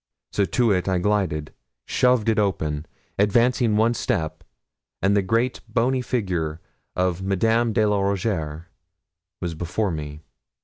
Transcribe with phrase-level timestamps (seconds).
[0.31, 1.53] So to it I glided,
[1.85, 2.87] shoved it open,
[3.19, 4.43] advancing one step,
[4.99, 6.59] and the great bony figure
[6.95, 8.65] of Madame de la Rougierre
[9.41, 10.21] was before me.